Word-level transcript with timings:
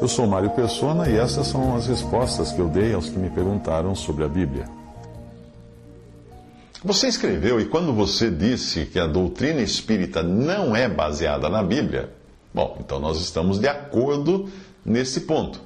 Eu 0.00 0.08
sou 0.08 0.26
Mário 0.26 0.50
Persona 0.50 1.08
e 1.08 1.16
essas 1.16 1.46
são 1.46 1.76
as 1.76 1.86
respostas 1.86 2.50
que 2.50 2.58
eu 2.58 2.66
dei 2.68 2.92
aos 2.92 3.08
que 3.08 3.16
me 3.16 3.30
perguntaram 3.30 3.94
sobre 3.94 4.24
a 4.24 4.28
Bíblia. 4.28 4.68
Você 6.82 7.06
escreveu, 7.06 7.60
e 7.60 7.66
quando 7.66 7.92
você 7.92 8.28
disse 8.28 8.86
que 8.86 8.98
a 8.98 9.06
doutrina 9.06 9.60
espírita 9.60 10.22
não 10.22 10.74
é 10.74 10.88
baseada 10.88 11.48
na 11.48 11.62
Bíblia, 11.62 12.10
bom, 12.52 12.76
então 12.80 12.98
nós 12.98 13.20
estamos 13.20 13.60
de 13.60 13.68
acordo 13.68 14.48
nesse 14.84 15.20
ponto, 15.20 15.60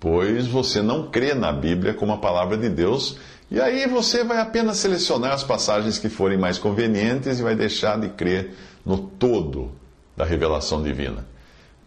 pois 0.00 0.46
você 0.46 0.82
não 0.82 1.10
crê 1.10 1.34
na 1.34 1.52
Bíblia 1.52 1.94
como 1.94 2.12
a 2.12 2.18
palavra 2.18 2.56
de 2.56 2.68
Deus, 2.68 3.18
e 3.48 3.60
aí 3.60 3.86
você 3.86 4.24
vai 4.24 4.40
apenas 4.40 4.78
selecionar 4.78 5.34
as 5.34 5.44
passagens 5.44 5.98
que 5.98 6.08
forem 6.08 6.38
mais 6.38 6.58
convenientes 6.58 7.38
e 7.38 7.42
vai 7.42 7.54
deixar 7.54 8.00
de 8.00 8.08
crer 8.08 8.54
no 8.84 8.98
todo 8.98 9.70
da 10.16 10.24
revelação 10.24 10.82
divina. 10.82 11.37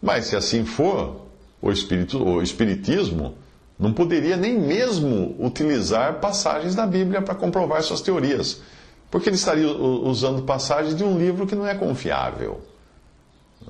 Mas 0.02 0.26
se 0.26 0.34
assim 0.34 0.64
for, 0.64 1.26
o, 1.60 1.70
espírito, 1.70 2.20
o 2.20 2.42
Espiritismo 2.42 3.36
não 3.78 3.92
poderia 3.92 4.36
nem 4.36 4.58
mesmo 4.58 5.36
utilizar 5.38 6.14
passagens 6.14 6.74
da 6.74 6.84
Bíblia 6.84 7.22
para 7.22 7.36
comprovar 7.36 7.82
suas 7.84 8.00
teorias, 8.00 8.60
porque 9.08 9.28
ele 9.28 9.36
estaria 9.36 9.68
usando 9.68 10.42
passagens 10.42 10.96
de 10.96 11.04
um 11.04 11.16
livro 11.16 11.46
que 11.46 11.54
não 11.54 11.66
é 11.66 11.74
confiável. 11.74 12.60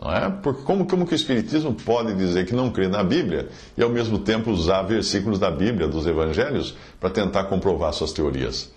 Não 0.01 0.11
é? 0.11 0.31
Porque 0.31 0.63
como, 0.63 0.87
como 0.87 1.07
que 1.07 1.13
o 1.13 1.17
Espiritismo 1.17 1.75
pode 1.75 2.15
dizer 2.15 2.47
que 2.47 2.55
não 2.55 2.71
crê 2.71 2.89
na 2.89 3.05
Bíblia 3.05 3.51
e 3.77 3.83
ao 3.83 3.91
mesmo 3.91 4.19
tempo 4.19 4.51
usar 4.51 4.83
versículos 4.83 5.39
da 5.39 5.51
Bíblia, 5.51 5.87
dos 5.87 6.07
Evangelhos, 6.07 6.75
para 6.99 7.11
tentar 7.11 7.45
comprovar 7.45 7.93
suas 7.93 8.13
teorias? 8.13 8.71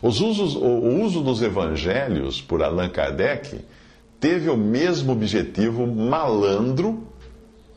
Os 0.00 0.20
usos, 0.20 0.54
o 0.54 1.02
uso 1.02 1.22
dos 1.22 1.42
Evangelhos 1.42 2.40
por 2.40 2.62
Allan 2.62 2.88
Kardec 2.88 3.60
teve 4.20 4.50
o 4.50 4.56
mesmo 4.56 5.12
objetivo 5.12 5.86
malandro 5.86 7.08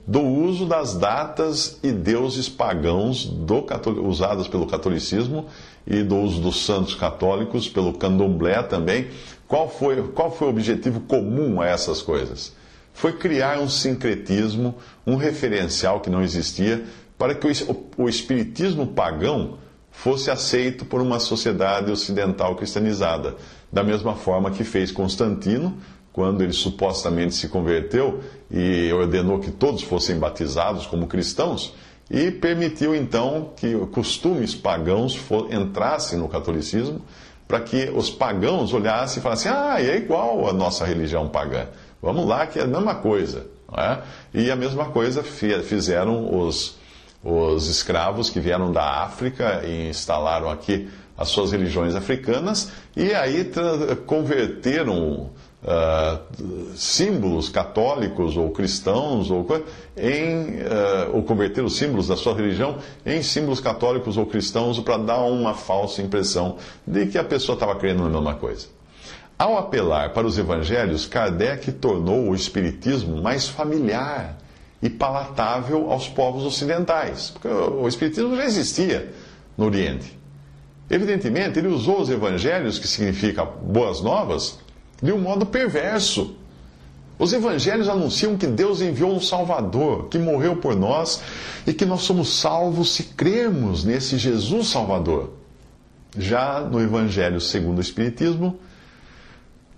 do 0.06 0.22
uso 0.22 0.66
das 0.66 0.94
datas 0.94 1.80
e 1.82 1.90
deuses 1.90 2.50
pagãos 2.50 3.26
do, 3.26 3.66
usadas 4.06 4.50
pelo 4.50 4.68
catolicismo 4.68 5.46
e 5.88 6.04
do 6.04 6.18
uso 6.18 6.42
dos 6.42 6.66
santos 6.66 6.94
católicos 6.94 7.70
pelo 7.70 7.94
candomblé 7.94 8.62
também. 8.64 9.08
Qual 9.48 9.70
foi, 9.70 10.04
qual 10.10 10.30
foi 10.30 10.48
o 10.48 10.50
objetivo 10.50 11.00
comum 11.02 11.62
a 11.62 11.68
essas 11.68 12.02
coisas? 12.02 12.54
Foi 12.94 13.14
criar 13.14 13.60
um 13.60 13.70
sincretismo, 13.70 14.76
um 15.08 15.16
referencial 15.16 16.02
que 16.02 16.10
não 16.10 16.22
existia, 16.22 16.84
para 17.18 17.34
que 17.34 17.48
o, 17.48 18.04
o 18.04 18.10
espiritismo 18.10 18.88
pagão 18.88 19.58
fosse 19.90 20.30
aceito 20.30 20.84
por 20.84 21.02
uma 21.02 21.20
sociedade 21.20 21.92
ocidental 21.92 22.56
cristianizada, 22.56 23.36
da 23.72 23.84
mesma 23.84 24.16
forma 24.16 24.52
que 24.52 24.64
fez 24.64 24.92
Constantino 24.92 25.78
quando 26.14 26.44
ele 26.44 26.54
supostamente 26.54 27.34
se 27.34 27.50
converteu 27.50 28.22
e 28.50 28.94
ordenou 28.94 29.40
que 29.40 29.52
todos 29.52 29.82
fossem 29.82 30.18
batizados 30.18 30.86
como 30.86 31.08
cristãos, 31.08 31.74
e 32.10 32.30
permitiu 32.30 32.96
então 32.96 33.52
que 33.56 33.76
costumes 33.88 34.54
pagãos 34.54 35.20
entrassem 35.50 36.20
no 36.20 36.30
catolicismo, 36.30 37.02
para 37.48 37.60
que 37.60 37.92
os 37.94 38.10
pagãos 38.10 38.74
olhassem 38.74 39.20
e 39.20 39.24
falassem: 39.24 39.52
ah, 39.52 39.82
é 39.82 39.98
igual 39.98 40.48
a 40.48 40.54
nossa 40.54 40.86
religião 40.86 41.28
pagã. 41.28 41.68
Vamos 42.02 42.28
lá, 42.28 42.46
que 42.46 42.60
é 42.60 42.64
a 42.64 42.68
mesma 42.68 42.96
coisa. 42.96 43.48
É? 43.76 43.98
E 44.34 44.52
a 44.52 44.56
mesma 44.56 44.86
coisa 44.86 45.24
fizeram 45.24 46.40
os, 46.40 46.78
os 47.24 47.68
escravos 47.68 48.30
que 48.30 48.40
vieram 48.40 48.72
da 48.72 49.04
África 49.04 49.64
e 49.66 49.90
instalaram 49.90 50.48
aqui 50.48 50.88
as 51.18 51.30
suas 51.30 51.52
religiões 51.52 51.96
africanas, 51.96 52.72
e 52.96 53.14
aí 53.14 53.52
converteram 54.06 55.32
uh, 55.64 56.76
símbolos 56.76 57.50
católicos 57.50 58.38
ou 58.38 58.52
cristãos 58.52 59.32
ou, 59.32 59.46
em, 59.98 60.62
uh, 60.62 61.16
ou 61.16 61.24
converter 61.24 61.64
os 61.64 61.78
símbolos 61.78 62.08
da 62.08 62.16
sua 62.16 62.36
religião 62.36 62.78
em 63.06 63.22
símbolos 63.22 63.60
católicos 63.60 64.18
ou 64.18 64.26
cristãos 64.26 64.80
para 64.80 64.98
dar 64.98 65.22
uma 65.22 65.54
falsa 65.54 66.02
impressão 66.02 66.58
de 66.86 67.08
que 67.08 67.18
a 67.18 67.24
pessoa 67.24 67.56
estava 67.56 67.76
crendo 67.76 68.04
na 68.04 68.10
mesma 68.10 68.36
coisa. 68.36 68.68
Ao 69.38 69.58
apelar 69.58 70.14
para 70.14 70.28
os 70.28 70.38
evangelhos, 70.38 71.08
Kardec 71.08 71.72
tornou 71.74 72.30
o 72.30 72.36
espiritismo 72.36 73.22
mais 73.22 73.48
familiar 73.48 74.38
e 74.82 74.90
palatável 74.90 75.92
aos 75.92 76.08
povos 76.08 76.44
ocidentais, 76.44 77.32
porque 77.32 77.48
o 77.48 77.88
espiritismo 77.88 78.36
já 78.36 78.46
existia 78.46 79.12
no 79.58 79.66
Oriente. 79.66 80.18
Evidentemente, 80.90 81.58
ele 81.58 81.70
usou 81.70 82.02
os 82.02 82.10
evangelhos, 82.10 82.78
que 82.78 82.88
significa 82.88 83.44
boas 83.44 84.02
novas, 84.02 84.60
de 85.04 85.12
um 85.12 85.20
modo 85.20 85.46
perverso. 85.46 86.38
Os 87.20 87.34
evangelhos 87.34 87.90
anunciam 87.90 88.38
que 88.38 88.48
Deus 88.48 88.82
enviou 88.82 89.14
um 89.14 89.20
Salvador, 89.20 90.08
que 90.08 90.18
morreu 90.18 90.56
por 90.56 90.76
nós 90.76 91.22
e 91.68 91.74
que 91.74 91.86
nós 91.86 92.02
somos 92.02 92.40
salvos 92.40 92.94
se 92.94 93.04
crermos 93.04 93.84
nesse 93.84 94.18
Jesus 94.18 94.70
Salvador. 94.70 95.34
Já 96.18 96.62
no 96.62 96.82
Evangelho 96.82 97.42
segundo 97.42 97.80
o 97.80 97.82
Espiritismo, 97.82 98.58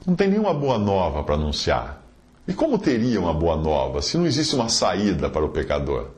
não 0.05 0.15
tem 0.15 0.29
nenhuma 0.29 0.53
boa 0.53 0.77
nova 0.77 1.23
para 1.23 1.35
anunciar. 1.35 2.03
E 2.47 2.53
como 2.53 2.77
teria 2.77 3.19
uma 3.19 3.33
boa 3.33 3.57
nova 3.57 4.01
se 4.01 4.17
não 4.17 4.27
existe 4.27 4.53
uma 4.53 4.69
saída 4.69 5.29
para 5.29 5.43
o 5.43 5.49
pecador? 5.49 6.11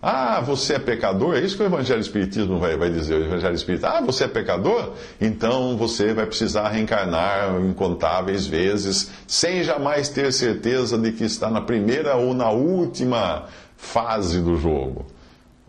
Ah, 0.00 0.40
você 0.40 0.74
é 0.74 0.78
pecador? 0.78 1.34
É 1.36 1.40
isso 1.40 1.56
que 1.56 1.62
o 1.62 1.66
Evangelho 1.66 2.00
Espiritismo 2.00 2.58
vai, 2.58 2.76
vai 2.76 2.88
dizer. 2.88 3.14
O 3.14 3.24
Evangelho 3.24 3.54
Espírita, 3.54 3.88
ah, 3.88 4.00
você 4.00 4.24
é 4.24 4.28
pecador? 4.28 4.92
Então 5.20 5.76
você 5.76 6.14
vai 6.14 6.24
precisar 6.24 6.68
reencarnar 6.68 7.60
incontáveis 7.62 8.46
vezes, 8.46 9.10
sem 9.26 9.64
jamais 9.64 10.08
ter 10.08 10.32
certeza 10.32 10.96
de 10.96 11.10
que 11.10 11.24
está 11.24 11.50
na 11.50 11.60
primeira 11.60 12.14
ou 12.14 12.32
na 12.32 12.50
última 12.50 13.46
fase 13.76 14.40
do 14.40 14.56
jogo. 14.56 15.04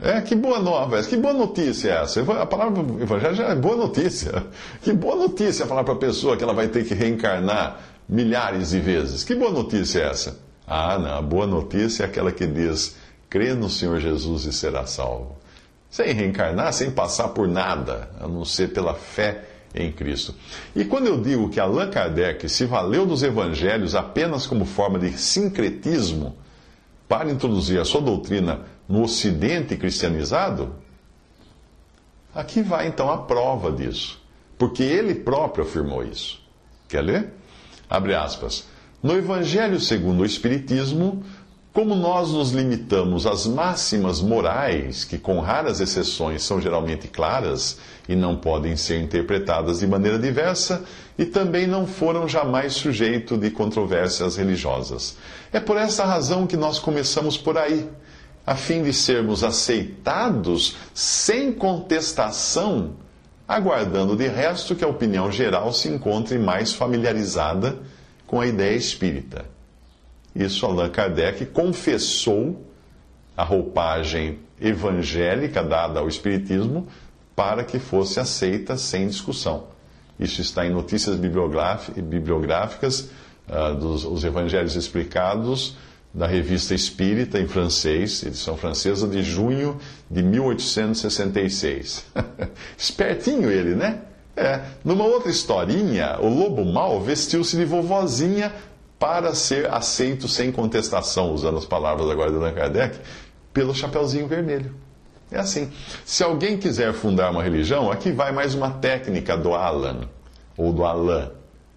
É, 0.02 0.22
que 0.22 0.36
boa 0.36 0.60
nova, 0.60 1.02
que 1.04 1.18
boa 1.18 1.34
notícia 1.34 1.90
é 1.90 2.04
essa? 2.04 2.22
A 2.22 2.46
palavra 2.46 2.82
Evangelho 3.02 3.36
já 3.36 3.46
é 3.46 3.56
boa 3.56 3.76
notícia. 3.76 4.46
Que 4.82 4.94
boa 4.94 5.16
notícia 5.16 5.66
falar 5.66 5.84
para 5.84 5.96
a 5.96 5.98
pessoa 5.98 6.38
que 6.38 6.44
ela 6.44 6.54
vai 6.54 6.68
ter 6.68 6.86
que 6.86 6.94
reencarnar 6.94 7.80
milhares 8.08 8.70
de 8.70 8.80
vezes. 8.80 9.24
Que 9.24 9.34
boa 9.34 9.52
notícia 9.52 10.02
é 10.02 10.10
essa? 10.10 10.38
Ah, 10.66 11.00
não, 11.00 11.18
a 11.18 11.22
boa 11.22 11.48
notícia 11.48 12.04
é 12.04 12.06
aquela 12.06 12.32
que 12.32 12.46
diz 12.46 12.96
crê 13.30 13.54
no 13.54 13.70
Senhor 13.70 14.00
Jesus 14.00 14.46
e 14.46 14.54
será 14.54 14.86
salvo. 14.86 15.38
Sem 15.90 16.14
reencarnar, 16.14 16.74
sem 16.74 16.92
passar 16.92 17.30
por 17.30 17.48
nada, 17.48 18.10
a 18.20 18.28
não 18.28 18.46
ser 18.46 18.74
pela 18.74 18.94
fé 18.94 19.46
em 19.74 19.92
Cristo. 19.92 20.34
E 20.76 20.84
quando 20.86 21.08
eu 21.08 21.22
digo 21.22 21.50
que 21.50 21.60
Allan 21.60 21.90
Kardec 21.90 22.48
se 22.50 22.66
valeu 22.66 23.06
dos 23.06 23.24
evangelhos 23.24 23.96
apenas 23.96 24.48
como 24.48 24.66
forma 24.66 24.98
de 25.00 25.12
sincretismo 25.18 26.36
para 27.08 27.32
introduzir 27.32 27.80
a 27.80 27.86
sua 27.86 28.02
doutrina 28.02 28.62
no 28.88 29.04
ocidente 29.04 29.76
cristianizado, 29.76 30.76
aqui 32.34 32.62
vai 32.62 32.88
então 32.88 33.12
a 33.12 33.18
prova 33.18 33.72
disso. 33.72 34.20
Porque 34.58 34.84
ele 34.84 35.16
próprio 35.16 35.64
afirmou 35.64 36.04
isso. 36.04 36.42
Quer 36.88 37.02
ler? 37.02 37.34
Abre 37.90 38.14
aspas. 38.14 38.68
No 39.02 39.16
Evangelho 39.16 39.80
segundo 39.80 40.22
o 40.22 40.26
Espiritismo, 40.26 41.24
como 41.72 41.96
nós 41.96 42.32
nos 42.32 42.52
limitamos 42.52 43.28
às 43.28 43.46
máximas 43.46 44.22
morais, 44.22 45.06
que 45.06 45.20
com 45.20 45.40
raras 45.40 45.80
exceções 45.80 46.42
são 46.42 46.60
geralmente 46.60 47.08
claras 47.08 47.78
e 48.08 48.16
não 48.16 48.36
podem 48.36 48.76
ser 48.76 49.00
interpretadas 49.00 49.80
de 49.80 49.88
maneira 49.88 50.18
diversa, 50.18 50.84
e 51.18 51.26
também 51.26 51.68
não 51.68 51.86
foram 51.86 52.28
jamais 52.28 52.74
sujeito 52.74 53.38
de 53.38 53.52
controvérsias 53.52 54.36
religiosas. 54.36 55.16
É 55.54 55.60
por 55.60 55.78
essa 55.78 56.06
razão 56.06 56.48
que 56.48 56.58
nós 56.58 56.80
começamos 56.80 57.38
por 57.38 57.56
aí, 57.56 57.88
a 58.48 58.56
fim 58.56 58.82
de 58.82 58.92
sermos 58.92 59.44
aceitados 59.44 60.76
sem 60.92 61.54
contestação, 61.54 62.96
aguardando 63.48 64.16
de 64.16 64.28
resto 64.28 64.76
que 64.76 64.84
a 64.84 64.88
opinião 64.88 65.32
geral 65.32 65.72
se 65.72 65.88
encontre 65.88 66.40
mais 66.40 66.74
familiarizada 66.74 67.78
com 68.26 68.42
a 68.42 68.48
ideia 68.48 68.76
espírita. 68.76 69.59
Isso 70.36 70.66
Allan 70.66 70.90
Kardec 70.90 71.46
confessou 71.48 72.66
a 73.36 73.44
roupagem 73.44 74.40
evangélica 74.60 75.64
dada 75.64 76.00
ao 76.00 76.08
Espiritismo 76.08 76.88
para 77.36 77.64
que 77.64 77.80
fosse 77.80 78.20
aceita 78.20 78.78
sem 78.78 79.08
discussão. 79.08 79.68
Isso 80.20 80.42
está 80.42 80.66
em 80.66 80.70
notícias 80.70 81.16
bibliográficas 81.16 83.10
uh, 83.48 83.74
dos 83.76 84.04
os 84.04 84.24
Evangelhos 84.26 84.76
Explicados 84.76 85.78
da 86.14 86.28
Revista 86.28 86.74
Espírita 86.74 87.40
em 87.40 87.48
francês, 87.48 88.24
edição 88.24 88.58
francesa 88.58 89.08
de 89.08 89.24
junho 89.24 89.78
de 90.10 90.22
1866. 90.24 92.06
Espertinho 92.78 93.50
ele, 93.50 93.76
né? 93.76 94.02
É, 94.36 94.62
numa 94.86 95.04
outra 95.04 95.30
historinha, 95.30 96.18
o 96.20 96.30
lobo 96.30 96.64
mau 96.64 97.02
vestiu-se 97.02 97.58
de 97.58 97.66
vovozinha 97.66 98.54
para 99.00 99.34
ser 99.34 99.72
aceito 99.72 100.28
sem 100.28 100.52
contestação, 100.52 101.32
usando 101.32 101.58
as 101.58 101.66
palavras 101.66 102.10
agora 102.10 102.30
de 102.30 102.36
Allan 102.36 102.54
Kardec, 102.54 103.00
pelo 103.54 103.74
Chapeuzinho 103.74 104.28
Vermelho. 104.28 104.76
É 105.32 105.40
assim. 105.40 105.72
Se 106.04 106.24
alguém 106.24 106.58
quiser 106.58 106.92
fundar 106.94 107.32
uma 107.32 107.42
religião, 107.42 107.90
aqui 107.92 108.12
vai 108.12 108.32
mais 108.32 108.54
uma 108.54 108.72
técnica 108.72 109.38
do 109.38 109.54
Alan, 109.54 110.02
ou 110.58 110.74
do 110.74 110.84
Alain. 110.84 111.30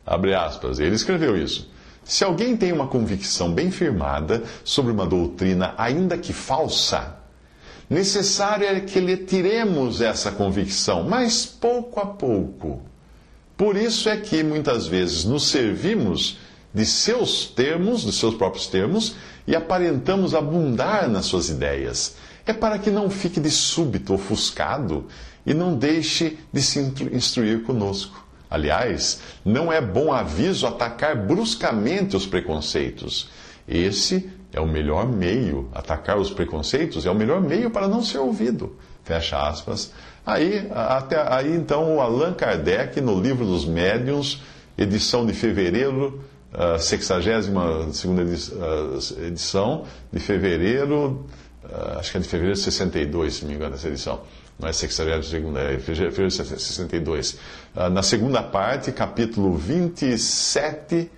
Abre 0.05 0.35
aspas. 0.35 0.81
Ele 0.81 0.97
escreveu 0.97 1.37
isso. 1.37 1.71
Se 2.05 2.25
alguém 2.25 2.57
tem 2.57 2.73
uma 2.73 2.89
convicção 2.89 3.53
bem 3.53 3.71
firmada 3.71 4.43
sobre 4.65 4.91
uma 4.91 5.07
doutrina, 5.07 5.75
ainda 5.79 6.19
que 6.19 6.33
falsa, 6.33 7.17
necessário 7.89 8.67
é 8.67 8.81
que 8.81 8.99
lhe 8.99 9.17
tiremos 9.17 10.01
essa 10.01 10.33
convicção, 10.33 11.05
mas 11.05 11.47
pouco 11.47 12.01
a 12.01 12.07
pouco. 12.07 12.83
Por 13.57 13.77
isso 13.77 14.09
é 14.09 14.17
que 14.17 14.43
muitas 14.43 14.89
vezes 14.89 15.25
nos 15.25 15.47
servimos 15.47 16.39
de 16.75 16.87
seus 16.87 17.47
termos, 17.47 18.05
dos 18.05 18.19
seus 18.19 18.35
próprios 18.35 18.67
termos, 18.67 19.15
e 19.47 19.55
aparentamos 19.55 20.35
abundar 20.35 21.09
nas 21.09 21.27
suas 21.27 21.49
ideias. 21.49 22.17
É 22.47 22.53
para 22.53 22.79
que 22.79 22.91
não 22.91 23.11
fique 23.11 23.41
de 23.41 23.51
súbito 23.51 24.15
ofuscado 24.15 25.07
e 25.45 25.53
não 25.53 25.77
deixe 25.77 26.39
de 26.53 26.63
se 26.63 26.81
instruir 27.13 27.63
conosco. 27.63 28.23
Aliás, 28.51 29.21
não 29.45 29.73
é 29.73 29.81
bom 29.81 30.13
aviso 30.13 30.67
atacar 30.67 31.17
bruscamente 31.17 32.17
os 32.17 32.27
preconceitos. 32.27 33.31
Esse 33.67 34.31
é 34.53 34.61
o 34.61 34.69
melhor 34.69 35.07
meio, 35.07 35.69
atacar 35.75 36.19
os 36.19 36.31
preconceitos 36.31 37.07
é 37.07 37.11
o 37.11 37.15
melhor 37.15 37.41
meio 37.41 37.71
para 37.71 37.89
não 37.89 38.03
ser 38.03 38.19
ouvido. 38.19 38.77
Fecha 39.05 39.49
aspas. 39.49 39.93
Aí, 40.25 40.69
até, 40.71 41.17
aí 41.33 41.53
então, 41.53 41.97
o 41.97 42.01
Allan 42.01 42.35
Kardec, 42.35 43.01
no 43.01 43.19
livro 43.19 43.45
dos 43.45 43.65
Médiuns, 43.65 44.43
edição 44.77 45.27
de 45.27 45.33
fevereiro, 45.33 46.23
uh, 46.55 46.79
62 46.79 48.53
edição, 49.27 49.85
de 50.13 50.19
fevereiro, 50.21 51.27
acho 51.99 52.11
que 52.13 52.19
é 52.19 52.21
de 52.21 52.29
fevereiro 52.29 52.57
de 52.59 52.65
62, 52.65 53.35
se 53.35 53.43
não 53.43 53.51
me 53.51 53.57
engano, 53.57 53.75
essa 53.75 53.89
edição 53.89 54.21
não 54.59 54.69
é 54.69 54.73
62, 54.73 55.27
é 55.35 55.79
fevereiro 55.79 56.29
de 56.29 56.35
62. 56.35 57.33
Uh, 57.75 57.89
na 57.91 58.03
segunda 58.03 58.43
parte, 58.43 58.93
capítulo 58.93 59.57
27, 59.57 61.11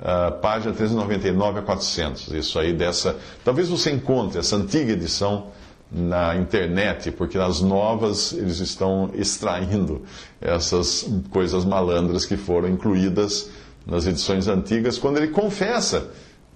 uh, 0.00 0.32
página 0.40 0.72
399 0.72 1.58
a 1.58 1.62
400. 1.62 2.28
Isso 2.28 2.58
aí 2.58 2.72
dessa. 2.72 3.16
Talvez 3.44 3.68
você 3.68 3.90
encontre 3.90 4.38
essa 4.38 4.56
antiga 4.56 4.92
edição 4.92 5.48
na 5.92 6.34
internet, 6.36 7.10
porque 7.12 7.36
nas 7.38 7.60
novas 7.60 8.32
eles 8.32 8.58
estão 8.58 9.10
extraindo 9.14 10.02
essas 10.40 11.06
coisas 11.30 11.64
malandras 11.64 12.24
que 12.24 12.36
foram 12.36 12.68
incluídas 12.68 13.50
nas 13.86 14.06
edições 14.06 14.48
antigas, 14.48 14.98
quando 14.98 15.18
ele 15.18 15.28
confessa 15.28 16.10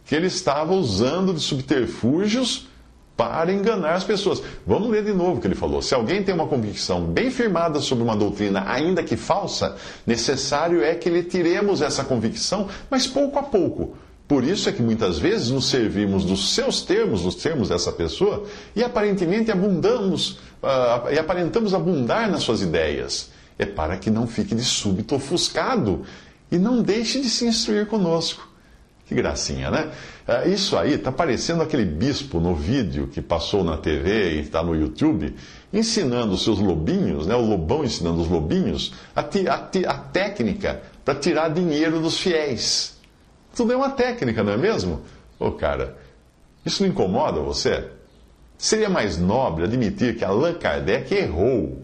que 0.04 0.14
ele 0.14 0.26
estava 0.26 0.74
usando 0.74 1.32
de 1.32 1.40
subterfúgios 1.40 2.68
para 3.16 3.52
enganar 3.52 3.94
as 3.94 4.04
pessoas. 4.04 4.42
Vamos 4.66 4.88
ler 4.90 5.04
de 5.04 5.12
novo 5.12 5.36
o 5.36 5.40
que 5.40 5.46
ele 5.46 5.54
falou. 5.54 5.82
Se 5.82 5.94
alguém 5.94 6.22
tem 6.22 6.34
uma 6.34 6.46
convicção 6.46 7.04
bem 7.04 7.30
firmada 7.30 7.78
sobre 7.78 8.02
uma 8.02 8.16
doutrina, 8.16 8.64
ainda 8.66 9.02
que 9.02 9.14
falsa, 9.14 9.76
necessário 10.06 10.82
é 10.82 10.94
que 10.94 11.10
lhe 11.10 11.22
tiremos 11.22 11.82
essa 11.82 12.02
convicção, 12.02 12.66
mas 12.90 13.06
pouco 13.06 13.38
a 13.38 13.42
pouco. 13.42 13.94
Por 14.26 14.42
isso 14.42 14.68
é 14.68 14.72
que 14.72 14.80
muitas 14.80 15.18
vezes 15.18 15.50
nos 15.50 15.68
servimos 15.68 16.24
dos 16.24 16.54
seus 16.54 16.80
termos, 16.80 17.22
dos 17.22 17.34
termos 17.34 17.68
dessa 17.68 17.92
pessoa, 17.92 18.44
e 18.74 18.82
aparentemente 18.82 19.50
abundamos, 19.50 20.38
uh, 20.62 21.12
e 21.12 21.18
aparentamos 21.18 21.74
abundar 21.74 22.30
nas 22.30 22.42
suas 22.42 22.62
ideias. 22.62 23.30
É 23.58 23.66
para 23.66 23.98
que 23.98 24.08
não 24.08 24.26
fique 24.26 24.54
de 24.54 24.64
súbito 24.64 25.14
ofuscado 25.14 26.06
e 26.50 26.58
não 26.58 26.82
deixe 26.82 27.20
de 27.20 27.28
se 27.28 27.46
instruir 27.46 27.86
conosco. 27.86 28.48
Que 29.06 29.14
gracinha, 29.14 29.70
né? 29.70 29.90
É, 30.26 30.48
isso 30.48 30.76
aí 30.76 30.94
está 30.94 31.10
parecendo 31.10 31.62
aquele 31.62 31.84
bispo 31.84 32.38
no 32.38 32.54
vídeo 32.54 33.08
que 33.08 33.20
passou 33.20 33.64
na 33.64 33.76
TV 33.76 34.34
e 34.34 34.40
está 34.40 34.62
no 34.62 34.74
YouTube, 34.74 35.34
ensinando 35.72 36.34
os 36.34 36.44
seus 36.44 36.60
lobinhos, 36.60 37.26
né? 37.26 37.34
o 37.34 37.40
lobão 37.40 37.84
ensinando 37.84 38.22
os 38.22 38.28
lobinhos, 38.28 38.94
a, 39.14 39.20
a, 39.20 39.92
a 39.92 39.98
técnica 39.98 40.80
para 41.04 41.16
tirar 41.16 41.48
dinheiro 41.48 41.98
dos 41.98 42.20
fiéis. 42.20 42.96
Tudo 43.54 43.72
é 43.72 43.76
uma 43.76 43.90
técnica, 43.90 44.44
não 44.44 44.52
é 44.52 44.56
mesmo? 44.56 45.00
Ô 45.40 45.46
oh, 45.46 45.52
cara, 45.52 45.96
isso 46.64 46.82
não 46.82 46.90
incomoda 46.90 47.40
você? 47.40 47.88
Seria 48.56 48.88
mais 48.88 49.18
nobre 49.18 49.64
admitir 49.64 50.16
que 50.16 50.24
Allan 50.24 50.54
Kardec 50.54 51.12
errou. 51.12 51.82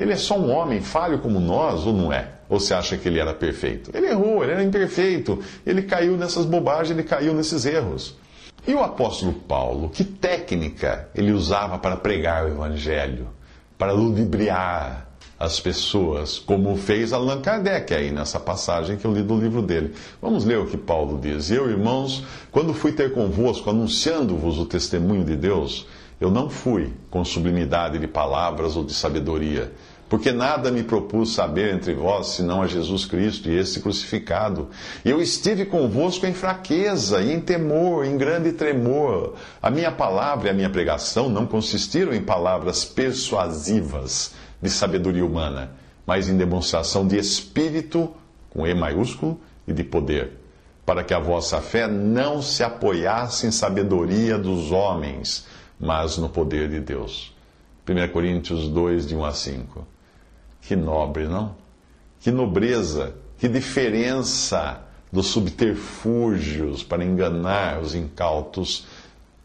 Ele 0.00 0.12
é 0.12 0.16
só 0.16 0.38
um 0.38 0.50
homem 0.50 0.80
falho 0.80 1.18
como 1.18 1.38
nós, 1.38 1.86
ou 1.86 1.92
não 1.92 2.12
é? 2.12 2.30
Ou 2.48 2.60
você 2.60 2.74
acha 2.74 2.96
que 2.96 3.08
ele 3.08 3.18
era 3.18 3.32
perfeito? 3.32 3.90
Ele 3.94 4.06
errou, 4.06 4.42
ele 4.42 4.52
era 4.52 4.62
imperfeito. 4.62 5.38
Ele 5.64 5.82
caiu 5.82 6.16
nessas 6.16 6.44
bobagens, 6.44 6.90
ele 6.90 7.02
caiu 7.02 7.34
nesses 7.34 7.64
erros. 7.64 8.16
E 8.66 8.74
o 8.74 8.82
apóstolo 8.82 9.32
Paulo, 9.32 9.88
que 9.88 10.04
técnica 10.04 11.08
ele 11.14 11.32
usava 11.32 11.78
para 11.78 11.96
pregar 11.96 12.44
o 12.44 12.48
evangelho, 12.48 13.28
para 13.76 13.92
ludibriar 13.92 15.08
as 15.42 15.58
pessoas, 15.58 16.38
como 16.38 16.76
fez 16.76 17.12
Allan 17.12 17.40
Kardec 17.40 17.92
aí 17.92 18.12
nessa 18.12 18.38
passagem 18.38 18.96
que 18.96 19.04
eu 19.04 19.12
li 19.12 19.24
do 19.24 19.36
livro 19.36 19.60
dele. 19.60 19.92
Vamos 20.20 20.44
ler 20.44 20.58
o 20.58 20.66
que 20.66 20.76
Paulo 20.76 21.18
diz. 21.20 21.50
Eu, 21.50 21.68
irmãos, 21.68 22.24
quando 22.52 22.72
fui 22.72 22.92
ter 22.92 23.12
convosco, 23.12 23.68
anunciando-vos 23.68 24.56
o 24.58 24.66
testemunho 24.66 25.24
de 25.24 25.34
Deus, 25.34 25.84
eu 26.20 26.30
não 26.30 26.48
fui 26.48 26.92
com 27.10 27.24
sublimidade 27.24 27.98
de 27.98 28.06
palavras 28.06 28.76
ou 28.76 28.84
de 28.84 28.94
sabedoria 28.94 29.72
porque 30.12 30.30
nada 30.30 30.70
me 30.70 30.82
propus 30.82 31.32
saber 31.32 31.74
entre 31.74 31.94
vós 31.94 32.26
senão 32.26 32.60
a 32.60 32.66
Jesus 32.66 33.06
Cristo 33.06 33.48
e 33.48 33.56
esse 33.56 33.80
crucificado. 33.80 34.68
Eu 35.02 35.22
estive 35.22 35.64
convosco 35.64 36.26
em 36.26 36.34
fraqueza 36.34 37.22
e 37.22 37.32
em 37.32 37.40
temor, 37.40 38.04
em 38.04 38.18
grande 38.18 38.52
tremor. 38.52 39.36
A 39.62 39.70
minha 39.70 39.90
palavra 39.90 40.48
e 40.48 40.50
a 40.50 40.52
minha 40.52 40.68
pregação 40.68 41.30
não 41.30 41.46
consistiram 41.46 42.12
em 42.12 42.22
palavras 42.22 42.84
persuasivas 42.84 44.34
de 44.60 44.68
sabedoria 44.68 45.24
humana, 45.24 45.70
mas 46.06 46.28
em 46.28 46.36
demonstração 46.36 47.08
de 47.08 47.16
espírito, 47.16 48.12
com 48.50 48.66
E 48.66 48.74
maiúsculo, 48.74 49.40
e 49.66 49.72
de 49.72 49.82
poder, 49.82 50.32
para 50.84 51.02
que 51.02 51.14
a 51.14 51.18
vossa 51.18 51.58
fé 51.62 51.88
não 51.88 52.42
se 52.42 52.62
apoiasse 52.62 53.46
em 53.46 53.50
sabedoria 53.50 54.36
dos 54.36 54.72
homens, 54.72 55.46
mas 55.80 56.18
no 56.18 56.28
poder 56.28 56.68
de 56.68 56.80
Deus. 56.80 57.34
1 57.88 58.12
Coríntios 58.12 58.68
2, 58.68 59.06
de 59.06 59.16
1 59.16 59.24
a 59.24 59.32
5. 59.32 59.91
Que 60.62 60.74
nobre, 60.74 61.26
não? 61.28 61.54
Que 62.20 62.30
nobreza, 62.30 63.14
que 63.36 63.48
diferença 63.48 64.80
dos 65.12 65.26
subterfúgios 65.26 66.82
para 66.82 67.04
enganar 67.04 67.80
os 67.80 67.94
incautos 67.94 68.86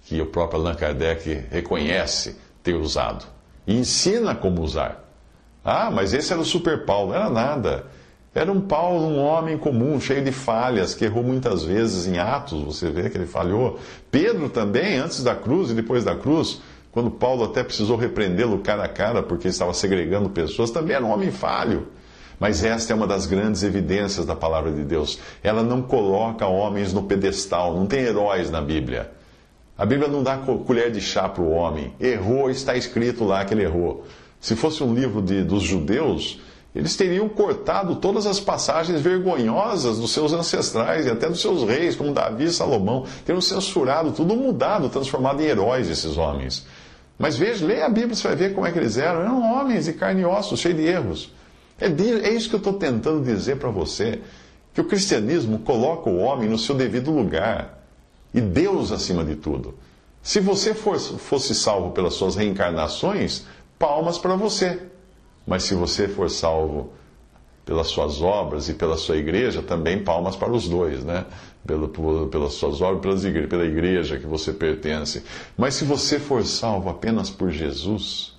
que 0.05 0.21
o 0.21 0.27
próprio 0.27 0.61
Allan 0.61 0.75
Kardec 0.75 1.45
reconhece 1.51 2.37
ter 2.63 2.75
usado 2.75 3.25
e 3.67 3.75
ensina 3.75 4.33
como 4.33 4.61
usar. 4.61 5.03
Ah, 5.63 5.91
mas 5.91 6.13
esse 6.13 6.31
era 6.31 6.41
o 6.41 6.45
super 6.45 6.85
Paulo, 6.85 7.09
não 7.09 7.15
era 7.17 7.29
nada. 7.29 7.85
Era 8.33 8.51
um 8.51 8.61
Paulo, 8.61 9.07
um 9.07 9.19
homem 9.19 9.57
comum, 9.57 9.99
cheio 9.99 10.23
de 10.23 10.31
falhas, 10.31 10.93
que 10.93 11.03
errou 11.03 11.23
muitas 11.23 11.63
vezes 11.63 12.07
em 12.07 12.17
Atos, 12.17 12.63
você 12.63 12.89
vê 12.89 13.09
que 13.09 13.17
ele 13.17 13.25
falhou. 13.25 13.79
Pedro 14.09 14.47
também, 14.47 14.97
antes 14.97 15.23
da 15.23 15.35
cruz 15.35 15.71
e 15.71 15.73
depois 15.73 16.05
da 16.05 16.15
cruz, 16.15 16.61
quando 16.97 17.11
Paulo 17.11 17.43
até 17.43 17.63
precisou 17.63 17.95
repreendê-lo 17.95 18.57
cara 18.57 18.85
a 18.85 18.87
cara 18.87 19.21
porque 19.21 19.47
estava 19.47 19.71
segregando 19.71 20.31
pessoas, 20.31 20.71
também 20.71 20.95
era 20.95 21.05
um 21.05 21.11
homem 21.11 21.29
falho. 21.29 21.89
Mas 22.39 22.63
esta 22.63 22.91
é 22.91 22.95
uma 22.95 23.05
das 23.05 23.27
grandes 23.27 23.61
evidências 23.61 24.25
da 24.25 24.35
palavra 24.35 24.71
de 24.71 24.83
Deus. 24.83 25.19
Ela 25.43 25.61
não 25.61 25.83
coloca 25.83 26.47
homens 26.47 26.93
no 26.93 27.03
pedestal, 27.03 27.75
não 27.75 27.85
tem 27.85 27.99
heróis 27.99 28.49
na 28.49 28.61
Bíblia. 28.61 29.11
A 29.77 29.85
Bíblia 29.85 30.07
não 30.07 30.23
dá 30.23 30.37
colher 30.37 30.89
de 30.89 30.99
chá 30.99 31.29
para 31.29 31.43
o 31.43 31.51
homem. 31.51 31.93
Errou, 31.99 32.49
está 32.49 32.75
escrito 32.75 33.23
lá 33.23 33.45
que 33.45 33.53
ele 33.53 33.61
errou. 33.61 34.03
Se 34.39 34.55
fosse 34.55 34.83
um 34.83 34.91
livro 34.91 35.21
de, 35.21 35.43
dos 35.43 35.61
judeus, 35.61 36.39
eles 36.73 36.95
teriam 36.95 37.29
cortado 37.29 37.97
todas 37.97 38.25
as 38.25 38.39
passagens 38.39 39.01
vergonhosas 39.01 39.99
dos 39.99 40.09
seus 40.09 40.33
ancestrais 40.33 41.05
e 41.05 41.11
até 41.11 41.29
dos 41.29 41.41
seus 41.41 41.63
reis, 41.63 41.95
como 41.95 42.11
Davi 42.11 42.45
e 42.45 42.51
Salomão. 42.51 43.05
Teriam 43.23 43.39
censurado, 43.39 44.11
tudo 44.13 44.35
mudado, 44.35 44.89
transformado 44.89 45.43
em 45.43 45.45
heróis 45.45 45.91
esses 45.91 46.17
homens. 46.17 46.65
Mas 47.17 47.35
veja, 47.35 47.65
leia 47.65 47.85
a 47.85 47.89
Bíblia, 47.89 48.15
você 48.15 48.27
vai 48.27 48.37
ver 48.37 48.53
como 48.53 48.67
é 48.67 48.71
que 48.71 48.77
eles 48.77 48.97
eram. 48.97 49.21
Eram 49.21 49.41
homens 49.41 49.85
de 49.85 49.93
carne 49.93 50.21
e 50.21 50.25
ossos, 50.25 50.59
cheios 50.59 50.77
de 50.77 50.85
erros. 50.85 51.33
É, 51.79 51.87
é 51.87 52.33
isso 52.33 52.49
que 52.49 52.55
eu 52.55 52.59
estou 52.59 52.73
tentando 52.73 53.23
dizer 53.23 53.57
para 53.57 53.69
você. 53.69 54.21
Que 54.73 54.81
o 54.81 54.85
cristianismo 54.85 55.59
coloca 55.59 56.09
o 56.09 56.17
homem 56.17 56.47
no 56.47 56.57
seu 56.57 56.75
devido 56.75 57.11
lugar. 57.11 57.83
E 58.33 58.39
Deus 58.39 58.91
acima 58.91 59.23
de 59.23 59.35
tudo. 59.35 59.73
Se 60.21 60.39
você 60.39 60.73
fosse, 60.73 61.17
fosse 61.17 61.55
salvo 61.55 61.91
pelas 61.91 62.13
suas 62.13 62.35
reencarnações, 62.35 63.45
palmas 63.79 64.17
para 64.17 64.35
você. 64.35 64.79
Mas 65.45 65.63
se 65.63 65.73
você 65.73 66.07
for 66.07 66.29
salvo 66.29 66.91
pelas 67.67 67.87
suas 67.87 68.21
obras 68.21 68.69
e 68.69 68.73
pela 68.73 68.95
sua 68.95 69.17
igreja, 69.17 69.61
também 69.61 70.01
palmas 70.01 70.37
para 70.37 70.53
os 70.53 70.69
dois, 70.69 71.03
né? 71.03 71.25
pelo, 71.67 71.89
pelas 72.29 72.53
suas 72.53 72.81
obras, 72.81 73.01
pelas 73.01 73.25
igre, 73.25 73.45
pela 73.45 73.65
igreja 73.65 74.17
que 74.17 74.25
você 74.25 74.53
pertence. 74.53 75.21
Mas 75.57 75.75
se 75.75 75.83
você 75.83 76.17
for 76.17 76.45
salvo 76.45 76.89
apenas 76.89 77.29
por 77.29 77.51
Jesus, 77.51 78.33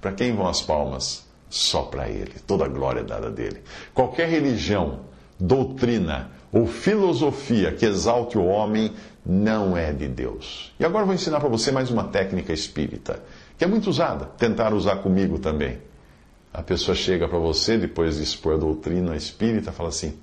para 0.00 0.12
quem 0.12 0.34
vão 0.34 0.48
as 0.48 0.62
palmas? 0.62 1.26
Só 1.50 1.82
para 1.82 2.08
Ele. 2.08 2.32
Toda 2.46 2.64
a 2.64 2.68
glória 2.68 3.00
é 3.00 3.04
dada 3.04 3.30
dele. 3.30 3.62
Qualquer 3.92 4.28
religião, 4.28 5.00
doutrina 5.38 6.30
ou 6.50 6.66
filosofia 6.66 7.70
que 7.70 7.84
exalte 7.84 8.38
o 8.38 8.46
homem 8.46 8.92
não 9.24 9.76
é 9.76 9.92
de 9.92 10.08
Deus. 10.08 10.72
E 10.80 10.84
agora 10.84 11.04
vou 11.04 11.14
ensinar 11.14 11.38
para 11.38 11.48
você 11.50 11.70
mais 11.70 11.90
uma 11.90 12.04
técnica 12.04 12.52
espírita, 12.52 13.22
que 13.58 13.64
é 13.64 13.66
muito 13.66 13.90
usada. 13.90 14.24
Tentar 14.38 14.72
usar 14.72 14.96
comigo 14.96 15.38
também. 15.38 15.78
A 16.54 16.62
pessoa 16.62 16.94
chega 16.94 17.26
para 17.26 17.38
você, 17.38 17.76
depois 17.76 18.16
de 18.16 18.22
expor 18.22 18.54
a 18.54 18.56
doutrina 18.56 19.16
espírita, 19.16 19.72
fala 19.72 19.88
assim 19.88 20.16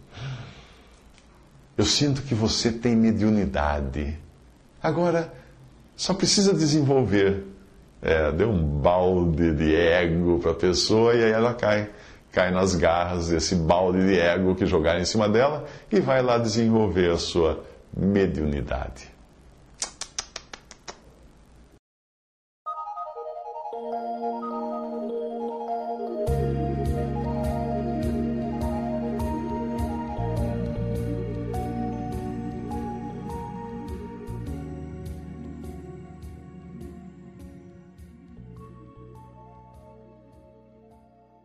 Eu 1.77 1.83
sinto 1.83 2.21
que 2.21 2.33
você 2.33 2.71
tem 2.71 2.95
mediunidade. 2.95 4.17
Agora, 4.81 5.31
só 5.93 6.13
precisa 6.13 6.53
desenvolver. 6.53 7.43
É, 8.01 8.31
deu 8.31 8.49
um 8.49 8.63
balde 8.63 9.53
de 9.53 9.75
ego 9.75 10.39
para 10.39 10.51
a 10.51 10.55
pessoa 10.55 11.13
e 11.13 11.23
aí 11.23 11.31
ela 11.31 11.53
cai. 11.53 11.89
Cai 12.31 12.49
nas 12.49 12.75
garras 12.75 13.27
desse 13.27 13.53
balde 13.55 13.99
de 14.07 14.17
ego 14.17 14.55
que 14.55 14.65
jogaram 14.65 15.01
em 15.01 15.05
cima 15.05 15.27
dela 15.27 15.65
e 15.91 15.99
vai 15.99 16.21
lá 16.21 16.37
desenvolver 16.37 17.11
a 17.11 17.17
sua 17.17 17.61
mediunidade. 17.95 19.11